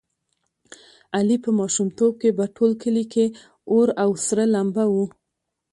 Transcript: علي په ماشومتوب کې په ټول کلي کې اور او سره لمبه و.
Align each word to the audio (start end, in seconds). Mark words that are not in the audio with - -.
علي 1.17 1.37
په 1.45 1.49
ماشومتوب 1.59 2.13
کې 2.21 2.29
په 2.37 2.45
ټول 2.55 2.71
کلي 2.81 3.05
کې 3.13 3.25
اور 3.71 3.87
او 4.03 4.09
سره 4.27 4.43
لمبه 4.53 4.83
و. 4.89 4.95